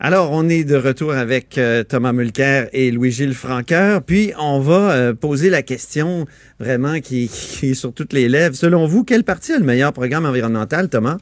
[0.00, 4.02] Alors, on est de retour avec euh, Thomas Mulcair et Louis-Gilles Franqueur.
[4.02, 6.26] Puis, on va euh, poser la question
[6.58, 7.30] vraiment qui,
[7.62, 8.56] est sur toutes les lèvres.
[8.56, 11.18] Selon vous, quel parti a le meilleur programme environnemental, Thomas?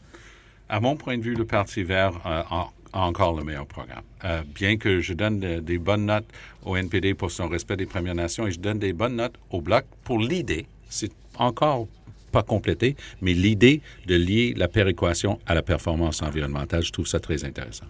[0.71, 4.04] À mon point de vue, le Parti vert a, encore le meilleur programme.
[4.24, 6.27] Euh, bien que je donne de, des bonnes notes
[6.64, 9.61] au NPD pour son respect des Premières Nations et je donne des bonnes notes au
[9.61, 11.89] Bloc pour l'idée, c'est encore
[12.30, 17.20] pas complété, mais l'idée de lier la péréquation à la performance environnementale, je trouve ça
[17.20, 17.84] très intéressant.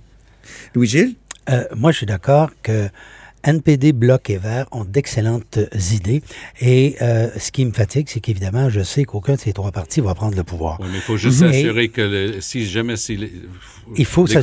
[0.75, 1.15] Louis-Gilles?
[1.51, 2.89] Euh, moi, je suis d'accord que
[3.45, 5.59] NPD, Bloc et Vert ont d'excellentes
[5.93, 6.23] idées.
[6.61, 10.01] Et euh, ce qui me fatigue, c'est qu'évidemment, je sais qu'aucun de ces trois partis
[10.01, 10.79] va prendre le pouvoir.
[10.81, 12.97] Oui, mais il faut juste s'assurer que le, si jamais...
[12.97, 13.19] Si
[13.97, 14.27] il faut...
[14.27, 14.41] Les,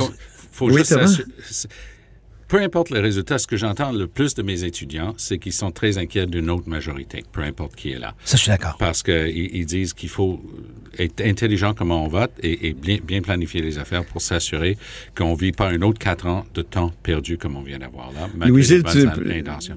[0.52, 0.94] faut juste
[2.50, 5.72] peu importe le résultat, ce que j'entends le plus de mes étudiants, c'est qu'ils sont
[5.72, 8.16] très inquiets d'une autre majorité, peu importe qui est là.
[8.26, 8.76] Ça, je suis d'accord.
[8.80, 10.42] Parce qu'ils ils disent qu'il faut
[11.00, 14.78] être intelligent comment on vote et, et bien, bien, planifier les affaires pour s'assurer
[15.16, 18.12] qu'on ne vit pas un autre quatre ans de temps perdu comme on vient d'avoir
[18.12, 19.74] là, malgré Louis les tu,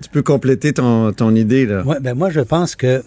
[0.00, 1.82] tu peux compléter ton, ton idée, là.
[1.84, 3.02] Ouais, ben moi, je pense que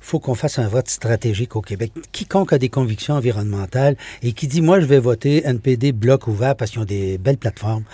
[0.00, 1.92] faut qu'on fasse un vote stratégique au Québec.
[2.12, 6.56] Quiconque a des convictions environnementales et qui dit, moi, je vais voter NPD bloc ouvert
[6.56, 7.84] parce qu'ils ont des belles plateformes,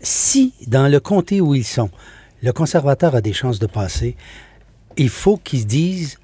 [0.00, 1.90] si dans le comté où ils sont,
[2.42, 4.16] le conservateur a des chances de passer,
[4.96, 6.18] il faut qu'ils disent,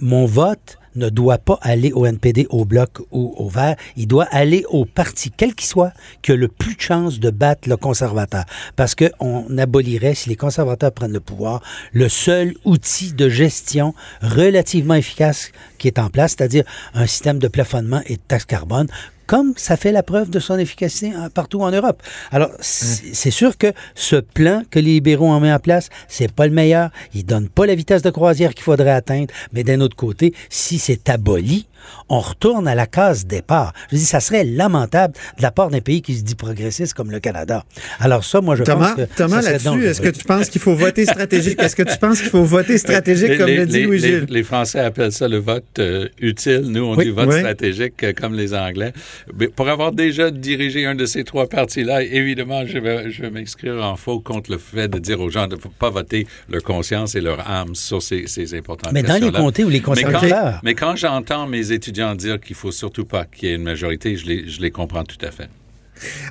[0.00, 3.76] mon vote ne doit pas aller au NPD, au Bloc ou au Vert.
[3.96, 7.30] Il doit aller au parti, quel qu'il soit, qui a le plus de chances de
[7.30, 8.44] battre le conservateur.
[8.76, 14.94] Parce qu'on abolirait, si les conservateurs prennent le pouvoir, le seul outil de gestion relativement
[14.94, 18.88] efficace qui est en place, c'est-à-dire un système de plafonnement et de taxe carbone
[19.28, 22.02] comme ça fait la preuve de son efficacité partout en Europe.
[22.32, 26.46] Alors, c'est sûr que ce plan que les libéraux ont mis en place, c'est pas
[26.46, 26.90] le meilleur.
[27.14, 29.32] Il donne pas la vitesse de croisière qu'il faudrait atteindre.
[29.52, 31.66] Mais d'un autre côté, si c'est aboli,
[32.08, 33.72] on retourne à la case départ.
[33.90, 37.10] Je dis, ça serait lamentable de la part d'un pays qui se dit progressiste comme
[37.10, 37.64] le Canada.
[38.00, 39.14] Alors ça, moi, je Thomas, pense que...
[39.14, 41.60] Thomas, là-dessus, est-ce que tu penses qu'il faut voter stratégique?
[41.60, 44.26] Est-ce que tu penses qu'il faut voter stratégique, comme le dit Louis-Gilles?
[44.28, 46.62] Les, les, Français appellent ça le vote euh, utile.
[46.66, 47.38] Nous, on oui, dit vote oui.
[47.38, 48.92] stratégique, euh, comme les Anglais.
[49.38, 53.30] Mais pour avoir déjà dirigé un de ces trois partis-là, évidemment, je vais, je vais
[53.30, 56.62] m'inscrire en faux contre le fait de dire aux gens de ne pas voter leur
[56.62, 60.22] conscience et leur âme sur ces, ces importantes Mais dans les comtés où les conservateurs...
[60.22, 63.54] Mais quand, mais quand j'entends mes étudiants dire qu'il faut surtout pas qu'il y ait
[63.54, 65.48] une majorité, je les, je les comprends tout à fait.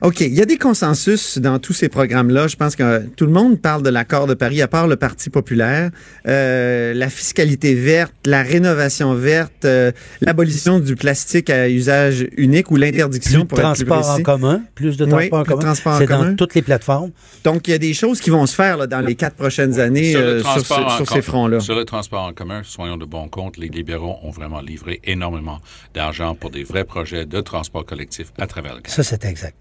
[0.01, 0.21] OK.
[0.21, 2.47] Il y a des consensus dans tous ces programmes-là.
[2.47, 5.29] Je pense que tout le monde parle de l'accord de Paris, à part le Parti
[5.29, 5.91] populaire.
[6.27, 9.91] Euh, la fiscalité verte, la rénovation verte, euh,
[10.21, 14.97] l'abolition du plastique à usage unique ou l'interdiction pour transport être plus en commun, plus
[14.97, 15.73] de transport oui, en commun.
[15.99, 17.11] C'est dans toutes les plateformes.
[17.43, 19.79] Donc, il y a des choses qui vont se faire là, dans les quatre prochaines
[19.79, 21.59] années sur, euh, sur, sur ces fronts-là.
[21.59, 25.59] Sur le transport en commun, soyons de bon compte, les libéraux ont vraiment livré énormément
[25.93, 28.95] d'argent pour des vrais projets de transport collectif à travers le Canada.
[28.95, 29.56] Ça, c'est exact.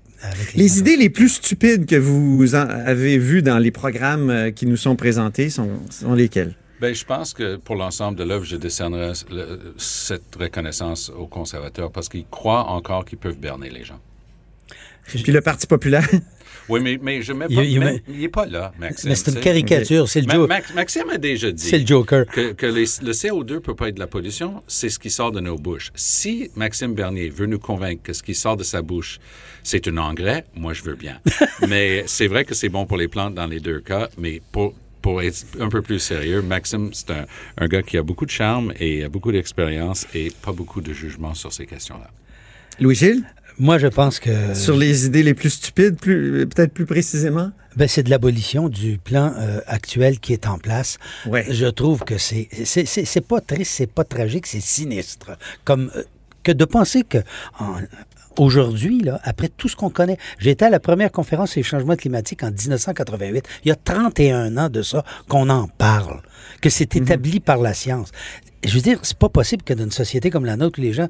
[0.55, 4.67] Les, les idées les plus stupides que vous avez vues dans les programmes euh, qui
[4.67, 6.55] nous sont présentés sont, sont lesquelles?
[6.81, 11.91] Bien, je pense que pour l'ensemble de l'œuvre, je décernerai le, cette reconnaissance aux conservateurs
[11.91, 14.01] parce qu'ils croient encore qu'ils peuvent berner les gens.
[15.05, 16.09] Puis le Parti populaire?
[16.69, 17.63] Oui, mais, mais je mets pas.
[17.63, 19.11] Il, il n'est pas là, Maxime.
[19.11, 20.49] Mais c'est une caricature, c'est le Joker.
[20.49, 21.63] Ma, Maxime a déjà dit.
[21.63, 22.27] C'est le Joker.
[22.27, 25.11] Que, que les, le CO2 ne peut pas être de la pollution, c'est ce qui
[25.11, 25.93] sort de nos bouches.
[25.95, 29.19] Si Maxime Bernier veut nous convaincre que ce qui sort de sa bouche,
[29.63, 31.21] c'est un engrais, moi, je veux bien.
[31.69, 34.75] mais c'est vrai que c'est bon pour les plantes dans les deux cas, mais pour,
[35.03, 37.27] pour être un peu plus sérieux, Maxime, c'est un,
[37.59, 40.93] un, gars qui a beaucoup de charme et a beaucoup d'expérience et pas beaucoup de
[40.93, 42.11] jugement sur ces questions-là.
[42.81, 43.25] Louis-Gilles?
[43.59, 44.55] Moi, je pense que...
[44.55, 47.51] Sur les idées les plus stupides, plus, peut-être plus précisément?
[47.77, 50.99] Ben, c'est de l'abolition du plan euh, actuel qui est en place.
[51.27, 51.45] Ouais.
[51.51, 55.37] Je trouve que c'est c'est pas triste, c'est pas tragique, c'est sinistre.
[55.65, 56.03] Comme euh,
[56.43, 57.19] que de penser que
[57.59, 57.75] en,
[58.39, 61.97] aujourd'hui, là, après tout ce qu'on connaît, j'étais à la première conférence sur les changements
[61.97, 63.45] climatiques en 1988.
[63.65, 66.23] Il y a 31 ans de ça qu'on en parle,
[66.61, 67.41] que c'est établi mm -hmm.
[67.41, 68.11] par la science
[68.67, 70.93] je veux dire, c'est pas possible que dans une société comme la nôtre, où les
[70.93, 71.09] gens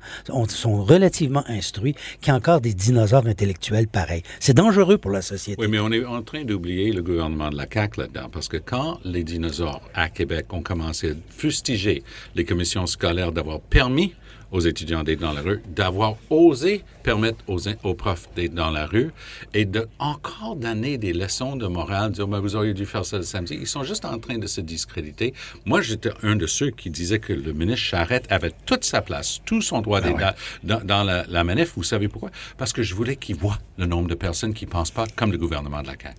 [0.48, 4.22] sont relativement instruits, qu'il y ait encore des dinosaures intellectuels pareils.
[4.41, 5.60] C'est dangereux pour la société.
[5.60, 8.58] Oui, mais on est en train d'oublier le gouvernement de la CAQ là-dedans, parce que
[8.58, 12.02] quand les dinosaures à Québec ont commencé à fustiger
[12.34, 14.12] les commissions scolaires d'avoir permis
[14.52, 18.87] aux étudiants d'être dans la rue, d'avoir osé permettre aux, aux profs d'être dans la
[18.87, 19.11] rue
[19.55, 23.16] et de encore donner des leçons de morale, dire ben, vous auriez dû faire ça
[23.16, 23.58] le samedi.
[23.61, 25.25] Ils sont juste en train de se discréditer.
[25.64, 29.40] Moi, j'étais un de ceux qui disaient que le ministre Charette avait toute sa place,
[29.44, 30.25] tout son droit ah ouais.
[30.62, 31.73] dans, dans la, la, manif.
[31.76, 32.31] Vous savez pourquoi?
[32.58, 35.32] Parce que je voulais qu'il voit le nombre de personnes qui ne pensent pas comme
[35.32, 36.17] le gouvernement de la CAQ.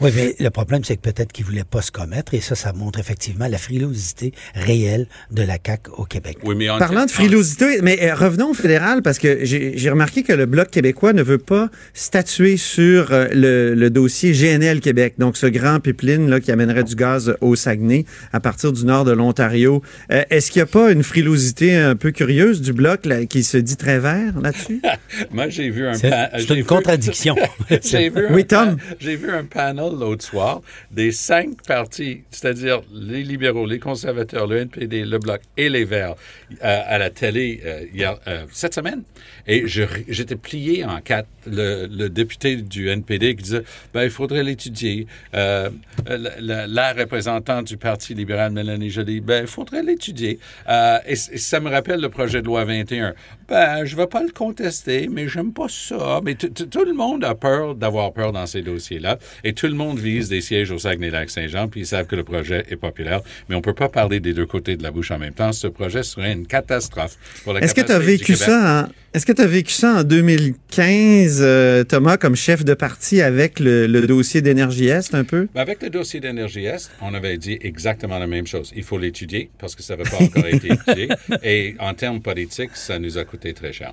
[0.00, 2.54] Oui, mais le problème, c'est que peut-être qu'ils ne voulaient pas se commettre, et ça,
[2.54, 6.38] ça montre effectivement la frilosité réelle de la CAQ au Québec.
[6.42, 10.22] Oui, mais en Parlant de frilosité, mais euh, revenons au fédéral parce que j'ai remarqué
[10.22, 15.36] que le Bloc québécois ne veut pas statuer sur euh, le, dossier GNL Québec, donc
[15.36, 19.12] ce grand pipeline là, qui amènerait du gaz au Saguenay à partir du nord de
[19.12, 19.82] l'Ontario.
[20.10, 23.42] Euh, est-ce qu'il n'y a pas une frilosité un peu curieuse du Bloc là, qui
[23.42, 24.82] se dit très vert là-dessus?
[25.30, 25.94] Moi, j'ai vu un...
[25.94, 27.36] C'est une contradiction.
[27.82, 28.76] j'ai vu, oui, Tom?
[29.00, 34.58] J'ai vu un panel l'autre soir des cinq partis, c'est-à-dire les libéraux, les conservateurs, le
[34.58, 36.14] NPD, le Bloc et les Verts,
[36.60, 37.60] à la télé
[37.92, 38.18] hier,
[38.52, 39.02] cette semaine.
[39.46, 41.28] Et j'étais plié en quatre.
[41.46, 45.06] Le, député du NPD qui disait ben, il faudrait l'étudier.
[45.34, 45.70] Euh,
[46.06, 50.38] la, représentante du Parti libéral, Mélanie Joly, ben, il faudrait l'étudier.
[50.68, 53.14] Euh, et, ça me rappelle le projet de loi 21.
[53.48, 56.20] Ben, je ne vais pas le contester, mais j'aime pas ça.
[56.24, 59.18] Mais tout le monde a peur d'avoir peur dans ces dossiers-là.
[59.44, 62.64] Et tout le monde vise des sièges au Saguenay-Lac-Saint-Jean, puis ils savent que le projet
[62.68, 63.20] est populaire.
[63.48, 65.52] Mais on ne peut pas parler des deux côtés de la bouche en même temps.
[65.52, 69.26] Ce projet serait une catastrophe pour la Est-ce que tu as vécu ça en, est-ce
[69.26, 73.86] que tu as vécu ça en 2015, euh, Thomas, comme chef de parti avec le,
[74.06, 75.48] dossier d'Énergie Est un peu?
[75.54, 78.72] Ben, avec le dossier d'Énergie Est, on avait dit exactement la même chose.
[78.74, 81.08] Il faut l'étudier parce que ça n'avait pas encore été étudié.
[81.42, 83.92] Et en termes politiques, ça nous a coûté très cher.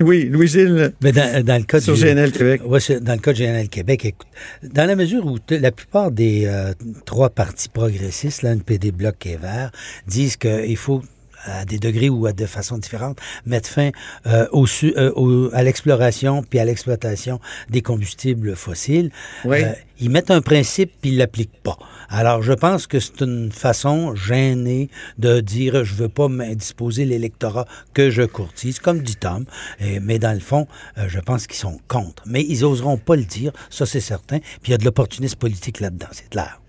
[0.00, 0.92] Oui, Louis-Gilles.
[1.02, 2.62] Mais dans, le cas sur GNL Québec.
[2.64, 4.28] Ouais, dans le cas de GNL Québec, écoute,
[4.62, 6.72] dans la mesure où la plupart des euh,
[7.04, 9.72] trois partis progressistes, là, NPD, Bloc et Vert,
[10.06, 11.02] disent qu'il faut
[11.46, 13.90] à des degrés ou à de façon différente, mettre fin
[14.26, 17.40] euh, au, euh, à l'exploration puis à l'exploitation
[17.70, 19.10] des combustibles fossiles.
[19.44, 19.62] Oui.
[19.62, 21.78] Euh, ils mettent un principe puis ils l'appliquent pas.
[22.10, 27.66] Alors, je pense que c'est une façon gênée de dire je veux pas disposer l'électorat
[27.94, 29.46] que je courtise, comme dit Tom.
[29.80, 30.66] mais dans le fond,
[31.08, 32.22] je pense qu'ils sont contre.
[32.26, 34.38] Mais ils oseront pas le dire, ça c'est certain.
[34.38, 36.60] Puis il y a de l'opportunisme politique là-dedans, c'est clair.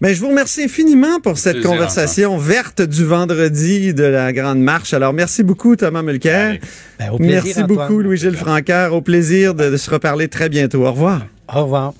[0.00, 4.94] Mais je vous remercie infiniment pour cette conversation verte du vendredi de la Grande Marche.
[4.94, 6.58] Alors, merci beaucoup, Thomas Mulcair.
[7.00, 8.94] Ben, merci beaucoup, Louis-Gilles Francaire.
[8.94, 10.86] Au plaisir de se reparler très bientôt.
[10.86, 11.26] Au revoir.
[11.52, 11.94] Au revoir.